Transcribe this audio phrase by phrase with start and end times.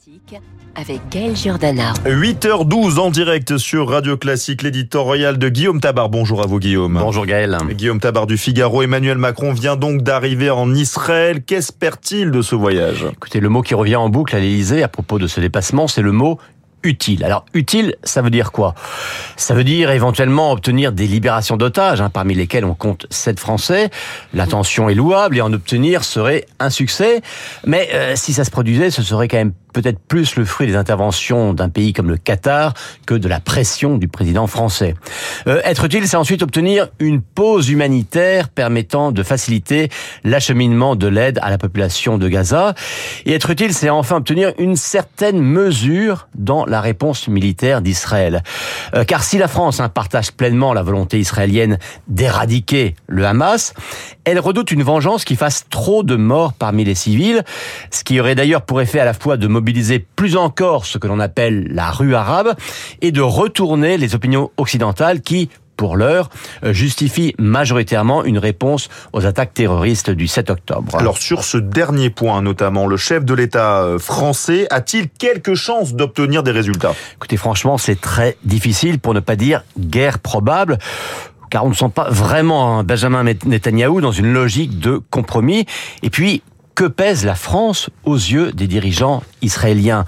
[0.00, 0.40] Classique
[0.76, 1.92] avec Gaël Giordana.
[2.06, 6.08] 8h12 en direct sur Radio Classique, l'éditorial de Guillaume Tabar.
[6.08, 6.98] Bonjour à vous Guillaume.
[6.98, 7.58] Bonjour Gaël.
[7.72, 11.42] Guillaume Tabar du Figaro, Emmanuel Macron vient donc d'arriver en Israël.
[11.42, 13.06] Qu'espère-t-il de ce voyage?
[13.12, 16.02] Écoutez, le mot qui revient en boucle à l'Élysée à propos de ce déplacement, c'est
[16.02, 16.38] le mot
[16.82, 17.24] utile.
[17.24, 18.74] Alors utile, ça veut dire quoi?
[19.36, 23.90] Ça veut dire éventuellement obtenir des libérations d'otages, hein, parmi lesquels on compte sept Français.
[24.32, 27.20] L'intention est louable et en obtenir serait un succès.
[27.66, 30.76] Mais euh, si ça se produisait, ce serait quand même peut-être plus le fruit des
[30.76, 32.74] interventions d'un pays comme le Qatar
[33.06, 34.94] que de la pression du président français.
[35.46, 39.88] Euh, être utile, c'est ensuite obtenir une pause humanitaire permettant de faciliter
[40.24, 42.74] l'acheminement de l'aide à la population de Gaza.
[43.26, 48.42] Et être utile, c'est enfin obtenir une certaine mesure dans la réponse militaire d'Israël.
[48.94, 53.74] Euh, car si la France hein, partage pleinement la volonté israélienne d'éradiquer le Hamas,
[54.24, 57.44] elle redoute une vengeance qui fasse trop de morts parmi les civils,
[57.90, 61.06] ce qui aurait d'ailleurs pour effet à la fois de mobiliser plus encore ce que
[61.06, 62.54] l'on appelle la rue arabe
[63.02, 66.30] et de retourner les opinions occidentales qui, pour l'heure,
[66.64, 70.96] euh, justifient majoritairement une réponse aux attaques terroristes du 7 octobre.
[70.96, 75.92] Alors sur ce dernier point notamment, le chef de l'État euh, français a-t-il quelque chance
[75.92, 76.94] d'obtenir des résultats?
[77.16, 80.78] Écoutez, franchement, c'est très difficile pour ne pas dire guerre probable
[81.50, 85.66] car on ne sent pas vraiment Benjamin Netanyahou dans une logique de compromis.
[86.02, 86.42] Et puis,
[86.74, 90.04] que pèse la France aux yeux des dirigeants israéliens?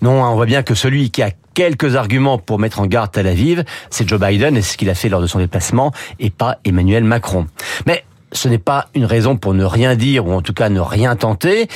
[0.00, 3.10] Non, hein, on voit bien que celui qui a quelques arguments pour mettre en garde
[3.12, 6.30] Tel Aviv, c'est Joe Biden et ce qu'il a fait lors de son déplacement, et
[6.30, 7.46] pas Emmanuel Macron.
[7.86, 10.80] Mais ce n'est pas une raison pour ne rien dire ou en tout cas ne
[10.80, 11.68] rien tenter.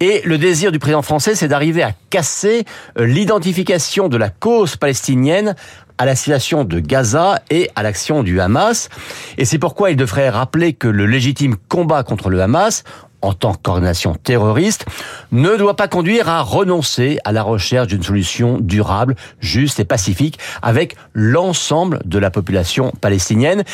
[0.00, 2.64] Et le désir du président français, c'est d'arriver à casser
[2.98, 5.54] euh, l'identification de la cause palestinienne
[5.98, 8.88] à la situation de Gaza et à l'action du Hamas.
[9.36, 12.84] Et c'est pourquoi il devrait rappeler que le légitime combat contre le Hamas,
[13.22, 14.86] en tant qu'organisation terroriste,
[15.32, 20.38] ne doit pas conduire à renoncer à la recherche d'une solution durable, juste et pacifique
[20.62, 23.64] avec l'ensemble de la population palestinienne.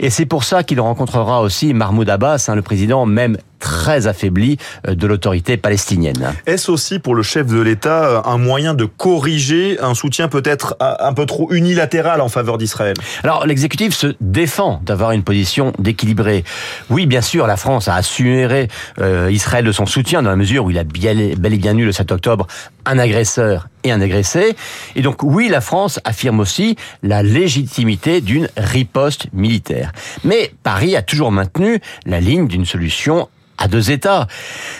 [0.00, 4.58] Et c'est pour ça qu'il rencontrera aussi Mahmoud Abbas, hein, le président même très affaibli
[4.86, 6.34] euh, de l'autorité palestinienne.
[6.46, 10.76] Est-ce aussi pour le chef de l'État euh, un moyen de corriger un soutien peut-être
[10.80, 12.94] un peu trop unilatéral en faveur d'Israël?
[13.22, 16.44] Alors l'exécutif se défend d'avoir une position déquilibrée.
[16.90, 18.68] Oui, bien sûr, la France a assuré
[19.00, 21.84] euh, Israël de son soutien dans la mesure où il a bel et bien eu
[21.84, 22.46] le 7 octobre
[22.84, 24.56] un agresseur et un agressé.
[24.94, 29.92] Et donc oui, la France affirme aussi la légitimité d'une riposte militaire.
[30.24, 34.26] Mais Paris a toujours maintenu la ligne d'une solution à deux États.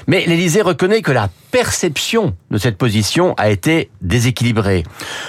[0.07, 4.85] Mais l'Élysée reconnaît que la perception de cette position a été déséquilibrée,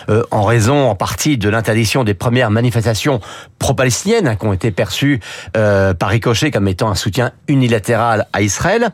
[0.10, 3.22] euh, en raison en partie de l'interdiction des premières manifestations
[3.60, 5.22] pro-palestiniennes hein, qui ont été perçues
[5.56, 8.90] euh, par ricochet comme étant un soutien unilatéral à Israël,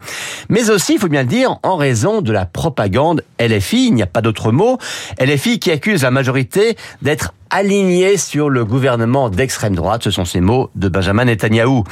[0.50, 4.04] mais aussi, il faut bien le dire, en raison de la propagande LFI, il n'y
[4.04, 4.73] a pas d'autre mot,
[5.20, 10.04] LFI qui accuse la majorité d'être aligné sur le gouvernement d'extrême droite.
[10.04, 11.84] Ce sont ces mots de Benjamin Netanyahou.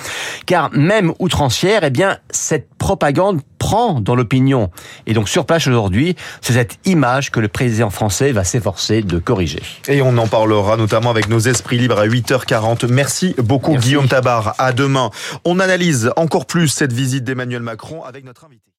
[0.47, 4.71] Car même outrancière, eh bien, cette propagande prend dans l'opinion.
[5.05, 9.19] Et donc, sur place aujourd'hui, c'est cette image que le président français va s'efforcer de
[9.19, 9.61] corriger.
[9.87, 12.87] Et on en parlera notamment avec nos esprits libres à 8h40.
[12.87, 14.55] Merci beaucoup, Guillaume Tabar.
[14.57, 15.11] À demain.
[15.45, 18.63] On analyse encore plus cette visite d'Emmanuel Macron avec notre invité.